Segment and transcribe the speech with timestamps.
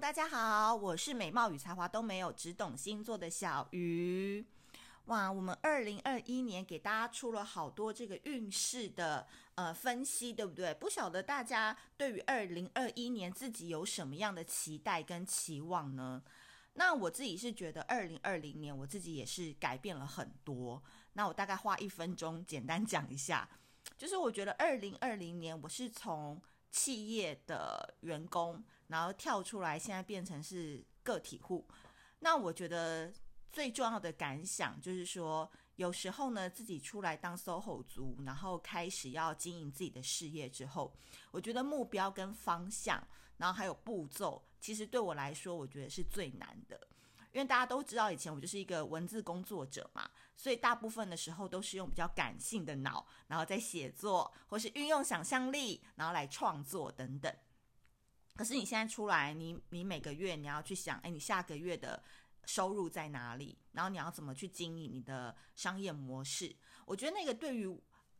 [0.00, 4.46] 大家好，我是美貌与才华都没有，只懂星座的小鱼。
[5.06, 9.26] 哇，我们二零二一年给大家出了好多这个运势的
[9.56, 10.72] 呃分析，对不对？
[10.72, 16.22] 不晓得大家对于二零二一年自己有什么样的期待跟期望呢？
[16.74, 20.80] 那我自己是觉得二零二零年我自己也是改变了很多。
[21.14, 23.48] 那我大概花一分钟简单讲一下，
[23.96, 26.40] 就是我觉得二零二零年我是从
[26.70, 31.66] 企业的员工，然后跳出来，现在变成是个体户。
[32.18, 33.12] 那我觉得
[33.50, 40.92] 最重要的感想就是说，有时候呢，自己出来当 SOHO 族，然后开始要经营自己的事业之后，
[41.30, 43.02] 我觉得目标跟方向，
[43.36, 46.88] 然后还有步骤，其实对我来说，我觉得是最难的。
[47.32, 57.32] 因为大家都知道，以前我就是一个文字工作者嘛，所以大部分的时候都是用比较感性的脑，然后在写作，或是运用想象力，然后来创作等等。
[58.38, 62.00] 可是你现在出来，你你每个月你要去想，哎，你下个月的
[62.44, 63.58] 收入在哪里？
[63.72, 66.54] 然后你要怎么去经营你的商业模式？
[66.86, 67.68] 我觉得那个对于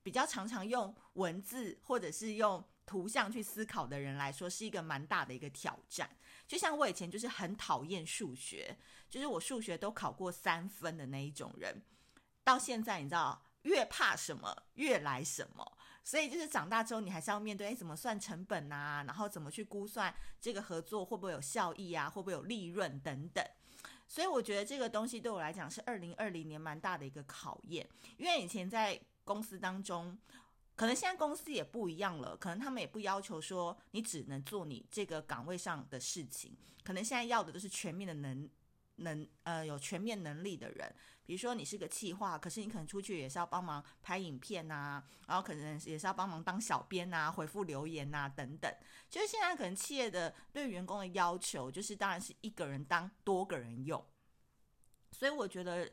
[0.03, 6.11] 比较常常用文字或者是用图像去思考的人来说，是一个蛮大的一个挑战。
[6.49, 8.77] 就像我以前就是很讨厌数学，
[9.09, 11.81] 就是我数学都考过三分的那一种人，
[12.43, 15.78] 到现在你知道，越怕什么越来什么。
[16.09, 19.05] 所以就是长大之后，你还是要面对，哎，怎么算成本啊？
[19.07, 22.09] 然后怎么去估算这个合作会不会有效益啊？
[22.09, 23.45] 会不会有利润等等。
[24.07, 30.19] 所以我觉得这个东西对我来讲是二零二零年蛮大的一个考验，因为以前在公司当中。
[30.75, 38.49] 可能现在公司也不一样了，可能他们也不要求说你只能做你这个岗位上的事情，可能现在要的都是全面的能
[38.95, 40.95] 能呃有全面能力的人。
[41.29, 48.75] 比如说你是个企划，可是你可能出去也是要帮忙拍影片啊，然后可能也是要帮忙当小编啊，回复留言啊等等。
[49.11, 54.03] 就是现在可能企业的对员工的要求，就是当然是一个人当多个人用。
[55.13, 55.93] 所以我觉得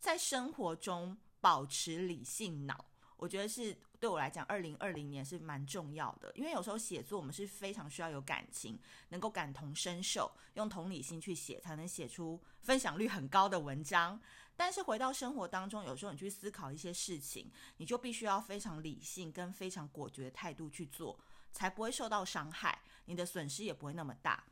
[0.00, 2.84] 在生活中保持理性脑。
[3.16, 8.76] 我觉得是对我来讲，二零二零年是蛮重要的，因为有时候写作我们是非常需要有感情，
[9.10, 14.20] 能够感同身受，用同理心去写，才能写出分享率很高的文章。
[14.64, 21.18] 但是回到生活当中，有时候你去思考一些事情，你就必须要非常理性跟非常果决的态度去做，
[21.50, 24.44] 才不会受到伤害，你的损失也不会那么大。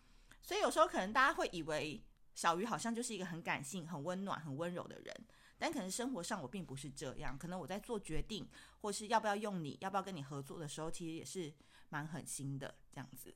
[0.42, 2.04] 所以有时候可能大家会以为
[2.34, 5.14] 小鱼好像就是一个很感性、很温暖、很温柔的人。
[5.56, 8.44] 但可能生活上我并不是这样，可能我在做决定，
[8.80, 11.54] 或是要不要用你，要不要跟你合作的时候，其实也是
[11.88, 13.32] 蛮狠心的这样子。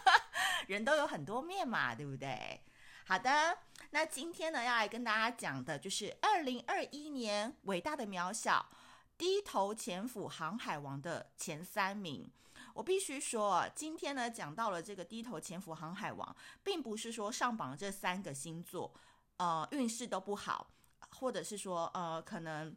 [0.68, 2.60] 人都有很多面嘛，对不对？
[3.04, 3.58] 好的，
[3.90, 8.64] 那今天呢要来跟大家讲的就是二零二一年伟大的渺小
[9.18, 12.30] 低头潜伏航海王的前三名。
[12.74, 18.92] 我必须说，今天呢讲到了这个低头潜伏航海王，并不是说上榜这三个星座，
[19.36, 20.68] 呃，运势都不好。
[21.16, 22.74] 或者是说，呃，可能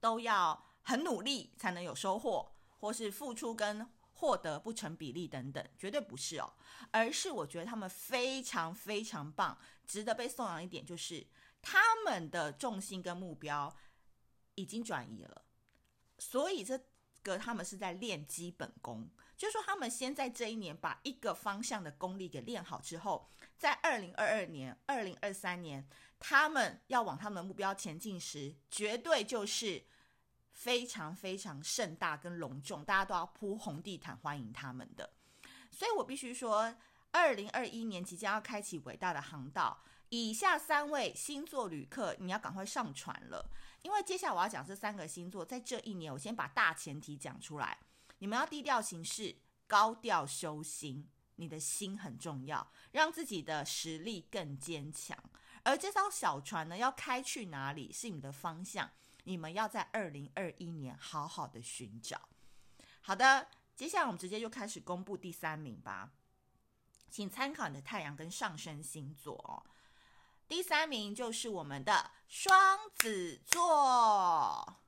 [0.00, 6.52] 都要很努力才能有收获，或是付出跟获得不成比例等等，绝对不是哦。
[6.90, 11.26] 而是我觉得他们非常非常棒，值得被颂扬一点，就是
[11.62, 13.74] 他们的重心跟目标
[14.54, 15.44] 已经转移了，
[16.18, 16.80] 所以这
[17.22, 25.88] 个他们是在练基本功，就是说他们先在这一年把一个方向的功力给练好之后，在二零二二年、二零二三年。
[26.18, 29.84] 他们要往他们的目标前进时，绝对就是
[30.56, 35.12] 非常非常盛大跟隆重，大家都要铺红地毯欢迎他们的。
[35.70, 36.74] 所以我必须说，
[37.10, 39.84] 二零二一年即将要开启伟大的航道。
[40.08, 43.50] 以下三位星座旅客，你要赶快上船了，
[43.82, 47.76] 因为接下来我要讲这三个星座，在这一年，我先把大前提讲出来，
[48.18, 49.36] 你们要低调行事，
[49.66, 55.18] 高调修心，你的心很重要，让自己的实力更坚强。
[55.64, 58.88] 而这艘小船呢，要开去哪里是你的方向，
[59.26, 62.28] 你们要在二零二一年好好的寻找。
[63.00, 66.12] 好的，接下来我们直接就开始公布第三名吧，
[67.10, 69.62] 请参考你的太阳跟上升星座哦。
[70.46, 74.78] 第三名就是我们的双子座。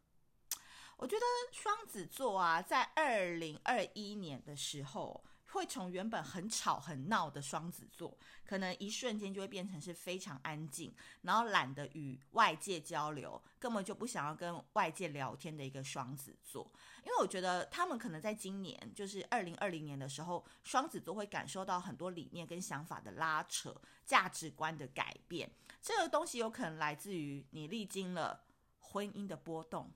[0.97, 5.25] 我觉得双子座啊，在二零二一年的时候。
[5.51, 16.71] 会从原本很吵很闹的双子座，可能一瞬间就会变成是非常安静，然后懒得与外界交流，根本就不想要跟外界聊天的一个双子座。
[17.05, 23.75] 因为我觉得他们可能在今年，就是二零二零年的时候，双子座会感受到很多理念跟想法的拉扯，
[24.05, 25.51] 价值观的改变。
[25.81, 28.45] 这个东西有可能来自于你历经了
[28.79, 29.91] 婚姻的波动，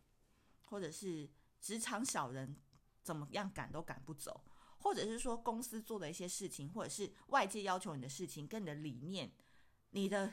[0.65, 1.29] 或者是
[1.61, 2.57] 职场小人
[3.03, 4.43] 怎么样赶都赶不走。
[4.83, 9.31] 或者是说公司做的一些事情，或者是外界要求你的事情，跟你的理念、
[9.91, 10.33] 你的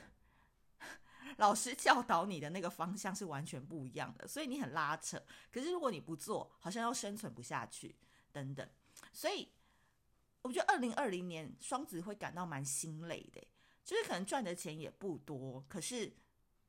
[1.38, 5.22] 老师教导你的那个方向是完全不一样的，所以你很拉扯。
[5.52, 7.94] 可是如果你不做，好像又生存不下去，
[8.32, 8.68] 等等。
[9.12, 9.48] 所以
[10.42, 13.40] 我觉得二零二零年双子会感到蛮心累的，
[13.84, 16.12] 就是可能赚的钱也不多，可是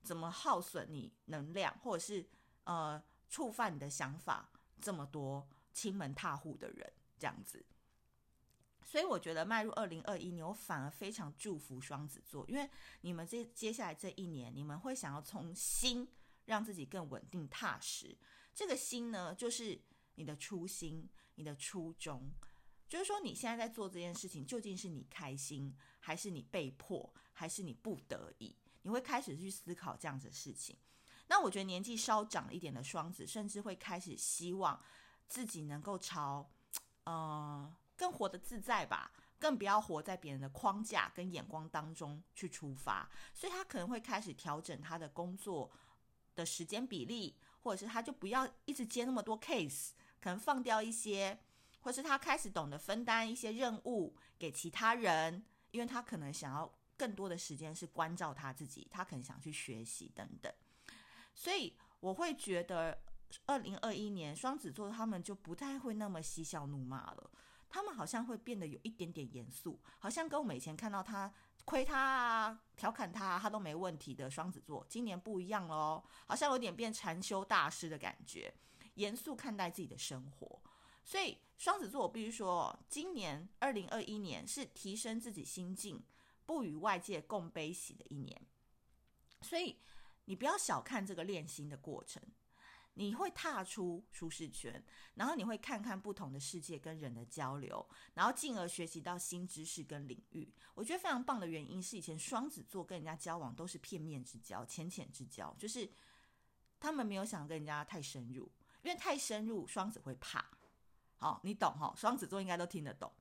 [0.04, 2.26] 怎么耗损你能量，或者是
[2.66, 4.50] 呃触犯你的想法
[4.80, 6.94] 这么多亲门踏户的人。
[7.22, 7.64] 这样子，
[8.84, 12.68] 所以我觉得迈入二零二一年，我反而非常祝福双子座，因为
[13.02, 16.08] 你们这接下来这一年，你们会想要从心
[16.46, 18.18] 让自己更稳定踏实。
[18.56, 19.80] 这个心呢，就是
[20.16, 22.32] 你的初心，你的初衷，
[22.90, 28.56] 就是说你现在在做这件事情，究竟是你开心，还是你被迫，还是你不得已？
[28.82, 30.76] 你会开始去思考这样子的事情。
[31.28, 34.84] 那我觉得年纪稍长一点的双子，甚至会开始希望
[35.28, 36.52] 自己能够朝。
[37.06, 45.72] 呃，更活得自在吧，更不要活在别人的框架跟眼光当中去出发，所以他可能会开始调整他的工作
[46.36, 51.40] 的时间比例，或者是他就不要一直接那么多 case，可能放掉一些，
[51.80, 60.54] 或是他开始懂得分担一些任务给其他人，因为他可能想要更多的时间是关照他自己，他可能想去学习等等，
[61.34, 63.02] 所以我会觉得。
[63.46, 67.32] 二零二一年，双子座他们就不太会那么嬉笑怒骂了，
[67.70, 71.32] 他们好像会变得有一点点严肃，好像跟我们以前看到他
[71.64, 78.54] 亏他啊、调侃他，他都没问题的双子座，今年不一样喽，好像有点变禅修大师的感觉，
[78.96, 80.62] 严肃看待自己的生活。
[81.04, 86.04] 所以双子座，我必须说，今年二零二一年是提升自己心境、
[86.46, 88.40] 不与外界共悲喜的一年，
[89.42, 89.78] 所以
[90.26, 92.22] 你不要小看这个练心的过程。
[92.96, 94.84] 你会踏出舒适圈，
[95.16, 100.54] 然后你会看看不同的世界跟人的交流，然后进而学习到新知识跟领域。
[100.76, 105.90] 我觉得非常棒的原因是，以前双子座跟人家交往都是片面之交、浅浅之交，就是
[106.80, 108.52] 他们没有想跟人家太深入，
[108.84, 110.46] 因为太深入双子会怕。
[111.16, 111.94] 好，你懂哈？
[111.96, 113.12] 双子座应该都听得懂。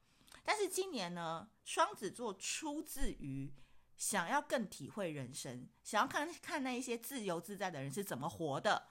[0.43, 3.53] 但是今年呢，双子座出自于
[3.97, 8.89] 想要更体会人生，想要看看那一些自由自在的人是怎么活的。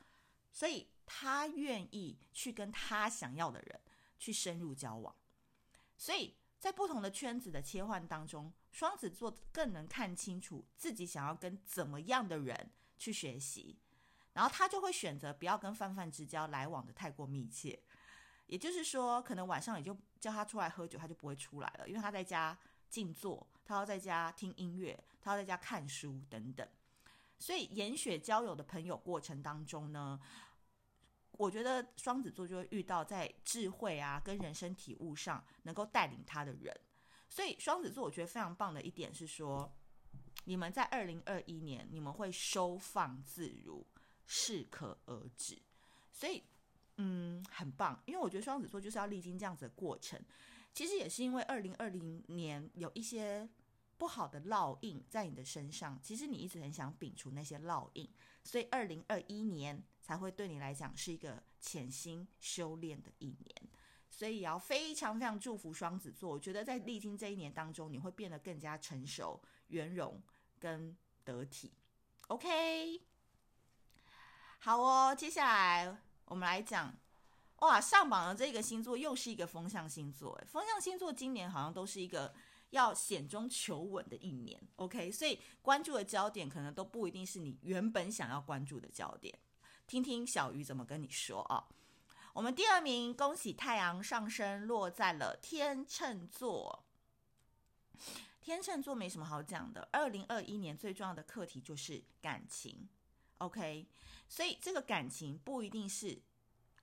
[0.52, 3.80] 所以他愿意去跟他想要的人
[4.18, 5.16] 去深入交往，
[5.98, 13.80] 所以在不同的圈子的切换当中，双子座更能看清楚自己想要跟怎么样的人去学习，
[14.34, 17.82] 然后他就会选择不要跟泛泛之交来往的太过密切。
[18.48, 22.58] 也就是说，可能晚上也就叫他出来喝酒，他就不会出来了，因为他在家
[22.90, 26.68] 静坐，他要在家听音乐，他要在家看书等等。
[27.42, 30.20] 所以，严选交友的朋友过程当中呢，
[31.32, 36.78] 我觉得双子座就会遇到在智慧啊跟人生体悟上能够带领他的人。
[37.30, 39.74] 所以，双子座我觉得非常棒的一点是说，
[40.44, 43.88] 你们在二零二一年你们会收放自如，
[44.26, 45.62] 适可而止。
[46.12, 46.44] 所以，
[46.98, 50.22] 嗯，很棒，因为我觉得双子座就是要历经这样子的过程。
[50.74, 53.50] 其实也是因为二零二零年有一些。
[54.00, 58.10] 不好的烙印在你的身上，其实你一直很想摒除那些烙印，
[58.46, 63.70] 所以二零二一年才会对你来讲是一个潜心修炼的一年。
[64.10, 70.22] 所以也要非常非常祝福双子座，我觉得在历经这一年当中，你会变得更加成熟、圆融
[70.58, 71.74] 跟得体。
[72.30, 73.02] OK，
[74.60, 76.96] 好哦，接下来我们来讲，
[77.58, 82.34] 哇，上榜的这个星座又是一个风象星座，风象星座今年好像都是一个。
[82.72, 89.38] 要险中求稳的一年，OK，所以关注的焦点可能都不一定是你原本想要关注的焦点。
[89.88, 91.68] 听听小鱼怎么跟你说啊？
[92.34, 96.86] 我们第二名，恭喜太阳上升落在了天秤座。
[98.40, 102.88] 天秤座没什么好讲的，二零二一年最重要的课题就是感情
[103.40, 103.88] ，OK，
[104.28, 106.22] 所以这个感情不一定是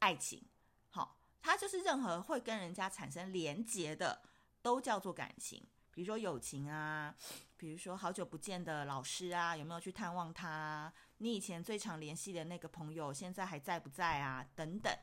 [0.01, 0.43] 爱情，
[0.91, 4.23] 好，它就是任何会跟人家产生连结的，
[4.61, 5.65] 都叫做感情。
[5.97, 7.17] 比如说友情啊，
[7.57, 10.93] 比如说好久不见的老师啊，有没有去探望他？
[11.17, 14.47] 你以前最常联系的那个朋友，现在还在不在啊？
[14.55, 14.95] 等等，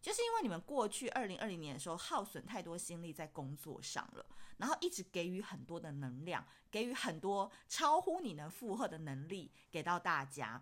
[0.00, 10.60] 就是因为你们过去二零二零年的时候耗损太多心力在工作上了，然后一直给予很多的能量，给予很多超乎你能负荷的能力给到大家，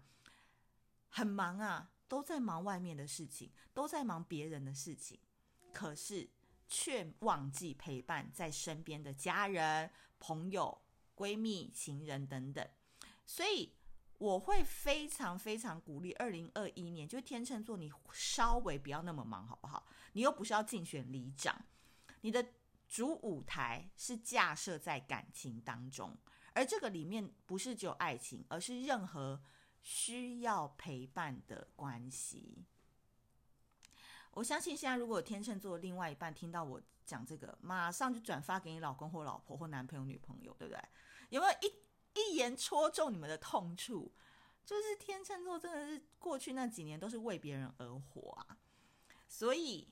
[1.08, 5.18] 很忙啊，都在忙外面的事情，都在忙别人的事情，
[5.72, 6.28] 可是。
[6.70, 10.80] 却忘记陪伴在身边的家人、朋友、
[11.16, 12.66] 闺蜜、情人等等，
[13.26, 13.74] 所以
[14.18, 19.86] 我会非常非常鼓励二零二一年，就是天秤座，你稍微不要那么忙，好不好？
[20.12, 21.64] 你又不是要竞选里长，
[22.20, 22.52] 你的
[22.86, 26.16] 主舞台是架设在感情当中，
[26.52, 29.42] 而这个里面不是只有爱情，而是任何
[29.82, 32.64] 需要陪伴的关系。
[34.32, 40.82] 我相信现在如果天秤座另外一半听到我讲这个，马上就转发给你老公或老婆或男朋友女朋友，对不对？
[41.30, 44.12] 有没有一一言戳中你们的痛处？
[44.64, 48.56] 就是天秤座真的是过去那几年都是为别人而活啊，
[49.26, 49.88] 所以。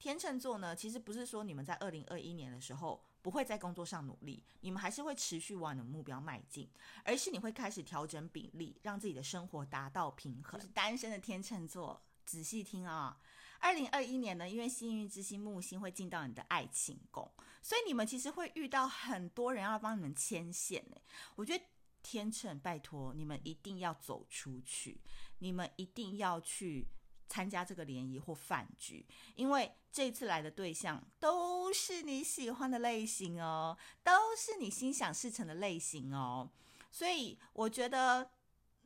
[0.00, 6.70] 天秤座呢，其实不是说你们在二零二一年的时候不会在工作上努力，你们还是会持续往你的目标迈进，
[7.02, 10.60] 而是你会开始调整比例，让自己的生活达到平衡。
[10.60, 13.18] 就是单身的天秤座，仔细听啊，
[13.58, 17.32] 二零二一年呢，因为幸运之星木星会进到你的爱情宫，
[17.62, 20.84] 所以你们其实会遇到很多人要帮你们牵线。
[21.36, 21.64] 我觉得
[22.02, 25.00] 天秤，拜托你们一定要走出去，
[25.38, 26.88] 你们一定要去。
[27.30, 36.50] 参加这个联谊或饭局，因为这次来的对象都是你喜欢的类型哦，都是你心想事成的类型哦，
[36.90, 38.30] 所以我觉得，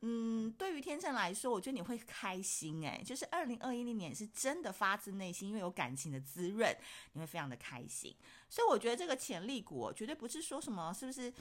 [0.05, 6.75] 嗯，对于天秤来说，我觉得你会开心诶，就是二零二一年是真的发自内心，因为有感情的滋润，
[7.13, 8.13] 你会非常的开心。
[8.49, 11.33] 所以我觉得这个潜力股绝对不是说什么是不是，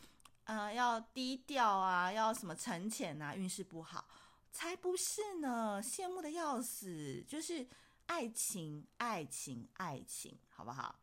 [0.45, 4.07] 呃，要低调啊，要什么沉潜啊，运势不好。
[4.53, 7.67] 才不是呢，羡慕的要死，就是
[8.07, 10.95] 爱情，爱情，爱情，好不好？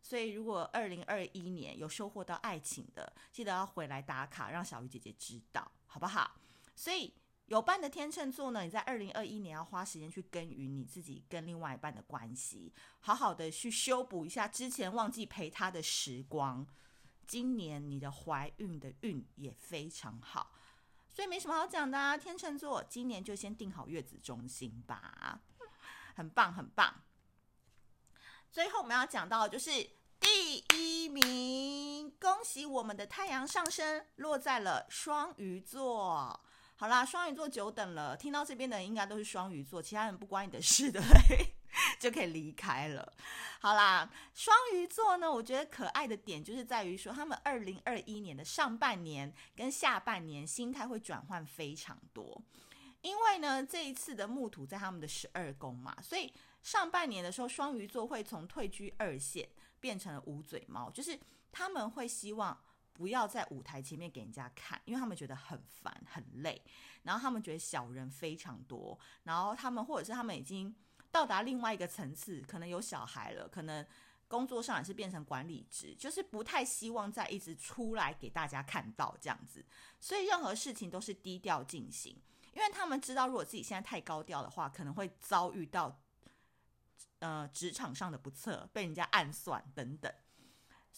[0.00, 6.36] 所以如果二零二一年有收获到爱情的，记得要回来打卡，让小鱼姐姐知道，好不好？
[6.78, 7.12] 所以
[7.46, 16.64] 有伴的天秤座呢，你在二零二一年要花时间去耕耘你自己跟另外一半的关系，好好的去修补一下之前忘记陪他的时光。
[17.26, 20.54] 今年你的怀孕的运也非常好。
[21.10, 25.40] 所以没什么好讲的啊，天秤座今年就先定好月子中心吧，
[26.14, 27.02] 很棒很棒。
[28.52, 29.70] 最后我们要讲到的就是
[30.20, 36.40] 第一名，恭喜我们的太阳上升落在了双鱼座。
[36.80, 41.02] 好啦，双鱼座久等了，听到这边的应该都是双鱼座，其他人不关你的事， 的？
[41.98, 43.12] 就可以离开了。
[43.58, 52.40] 好啦，双鱼座呢，我觉得可爱的点就是在于说，他们二零二一年的上半年跟下半年心态会转换非常多。
[53.00, 56.32] 因为呢，这一次的木土在他们的十二宫嘛，所以
[56.62, 59.48] 上半年的时候，双鱼座会从退居二线
[59.80, 61.18] 变成了捂嘴猫，就是
[61.50, 62.56] 他们会希望
[62.98, 66.60] 不要在舞台前面给人家看，因为他们觉得很烦很累，
[67.04, 70.76] 然后他们觉得小人非常多，然后他们或者是他们已经。
[71.10, 73.84] 到达另外一个层次，可能有小孩了，可能
[74.28, 79.64] 工作上也是变成管理职，就是不太希望再一直出来给大家看到这样子，
[79.98, 82.14] 所以任何事情都是低调进行，
[82.52, 85.98] 因为他们知道，如果自己现在太高调的话，可能会遭遇到
[87.20, 90.12] 呃职场上的不测，被人家暗算等等，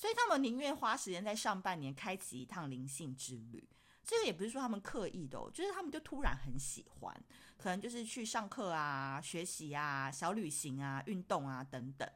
[0.01, 3.69] 所以他们宁愿花时间在上半年开启一趟灵性之旅。
[4.03, 7.15] 这个也不是说他们刻意的哦，就是他们就突然很喜欢，
[7.59, 12.11] 可能就是去上课啊、学习啊、小旅行啊、运动啊等等，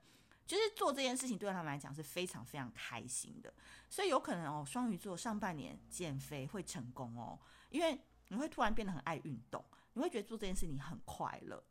[0.46, 3.52] 就是做这件事情对他们来讲是非常非常开心的。
[3.90, 7.38] 所以有可能哦，双鱼座上半年减肥会成功哦，
[7.68, 9.62] 因为你会突然变得很爱运动，
[9.92, 11.62] 你会觉得做这件事情很快乐，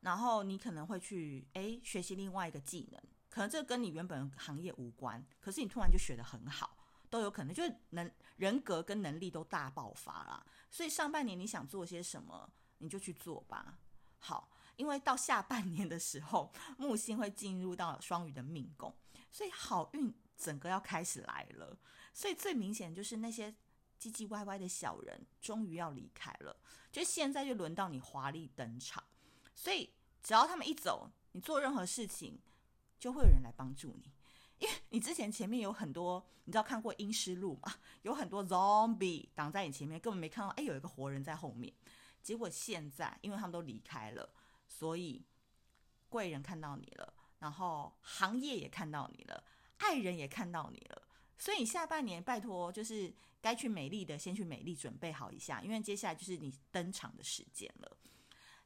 [0.00, 3.00] 然后你可能会去诶学习另外一个技能，
[3.36, 6.74] 可能这跟你原本行业无关，可是你突然就学得很好。
[7.10, 10.42] 都有可能，就是能人格跟能力都大爆发啦。
[10.70, 13.78] 所以上半年你想做些什么，你就去做吧。
[14.20, 18.96] 好，因为到下半年的时候，木星会进入到双鱼的命宫，
[19.30, 21.78] 所以好运整个要开始来了。
[22.14, 23.54] 所以最明显就是那些
[24.00, 26.58] 唧唧歪歪的小人，终于要离开了。
[26.90, 29.04] 就现在就轮到你华丽登场。
[29.54, 32.40] 所以只要他们一走，你做任何事情，
[32.98, 34.12] 就会有人来帮助你。
[34.58, 37.74] 因为你之前前面有很多，你知道看过《阴尸路》吗？
[38.02, 40.48] 有很多 zombie 挡在你前面，根本没看到。
[40.54, 41.72] 哎，有一个活人在后面。
[42.22, 44.28] 结果现在，因为他们都离开了，
[44.66, 45.22] 所以
[46.08, 49.44] 贵人看到你了，然后行业也看到你了，
[49.76, 51.02] 爱人也看到你了。
[51.38, 57.96] 所以下半年拜托，就是该去美丽的先去美丽准备好一下，因为接下来就是你登场的时间了。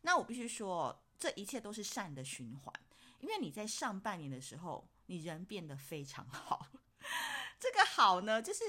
[0.02, 2.72] 那我必须说，这一切都是善的循环，
[3.20, 4.88] 因为你在上半年的时候。
[5.06, 6.68] 你人变得非常好，
[7.58, 8.62] 这个好呢，就是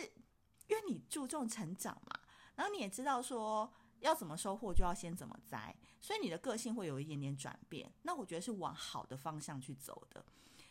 [0.65, 2.19] 因为你注重成长嘛，
[2.55, 7.93] 然后你也知道说要怎么收获就要先怎么栽，所以你的个性会有一点点转变。
[8.01, 10.25] 那我觉得是往好的方向去走的。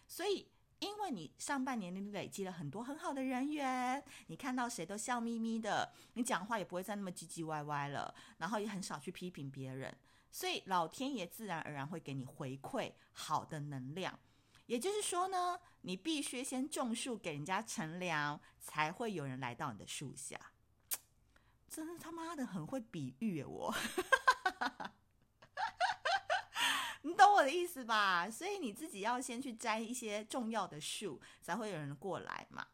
[0.09, 9.95] 所以因为你上半年你累积了很多很好的人缘，你看到谁都笑眯眯的，你讲话也不会再那么唧唧歪歪了，然后也很少去批评别人，
[10.31, 14.19] 所以老天爷自然而然会给你回馈好的能量。
[14.67, 20.39] 也就是说呢，你必须先种树给人家乘凉，才会有人来到你的树下。
[21.69, 23.75] 真是他妈的很会比喻我，
[27.03, 28.31] 你懂我的意思吧？
[28.31, 32.67] 所以你自己要先去摘一些重要的树，才会有人过来嘛。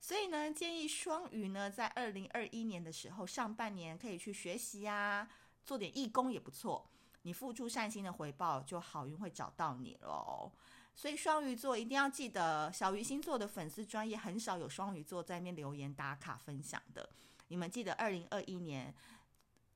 [0.00, 5.28] 所以呢，建议双鱼呢，在二零二一年的时候，上半年可以去学习啊，
[5.64, 6.88] 做点义工也不错。
[7.22, 10.50] 你付出善心的回报，就好运会找到你喽。
[10.94, 17.08] 所以双鱼座一定要记得，小鱼星座的粉丝专业很少有双鱼座在那边留言打卡分享的。
[17.48, 18.92] 你们记得，二零二一年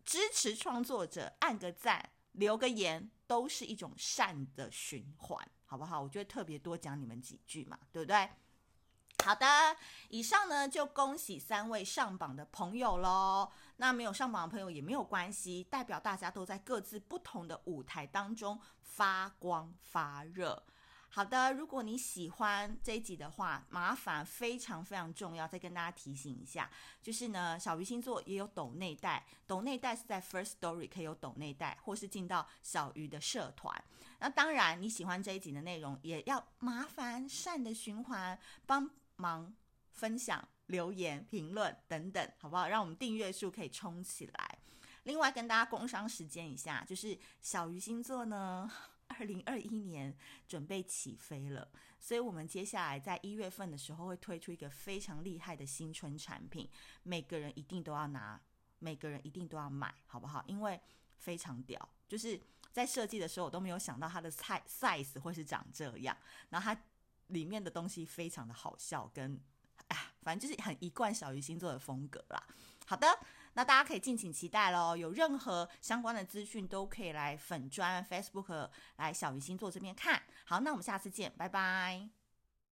[0.05, 6.01] 支持创作者，按个赞，留个言，都是一种善的循环，好不好？
[6.01, 8.31] 我就会特别多讲你们几句嘛，对不对？
[9.25, 9.47] 好的，
[10.09, 13.51] 以上呢就恭喜三位上榜的朋友喽。
[13.79, 20.63] 那没有上榜的朋友也没有关系，代表大家都在各自不同的舞台当中发光发热。
[21.17, 26.71] 好的，如果你喜欢这一集的话，麻烦非常非常重要，再跟大家提醒一下，
[27.01, 33.83] 就是呢，小鱼星座也有抖内袋，抖内袋是在 First Story 可以有抖内袋，或是进到小鱼的社团。
[34.19, 38.91] 那当然，你喜欢这一集的内容，也要麻烦善的循环帮。
[39.19, 39.51] 忙
[39.93, 42.69] 分享、留言、评论等等，好不好？
[42.69, 44.59] 让我们订阅数可以冲起来。
[45.05, 48.71] 另外，跟大家工商时间一下，就是小鱼星座呢，
[49.09, 56.69] 二零二一年准备起飞了，所以我们接下来在一月份的时候会推出一个非常厉害的新春产品，
[57.03, 58.41] 每个人一定都要拿，
[58.79, 60.45] 每个人一定都要买，好不好？
[60.47, 60.81] 因为
[61.19, 62.41] 非常屌，就是
[62.73, 66.17] 在设计的时候我都没有想到它的 size 会是长这样，
[66.51, 66.81] 然后它。
[67.31, 69.37] 里面的东西非常的好笑，跟
[69.89, 72.41] 哎，反正就是很一贯小鱼星座的风格啦。
[72.87, 73.19] 好的，
[73.57, 74.95] 那大家可以敬请期待喽。
[74.95, 80.23] 有任何相关的资讯都可以来粉砖 Facebook 来小鱼星座这边看。
[80.45, 82.16] 好，那我们下次见，拜拜。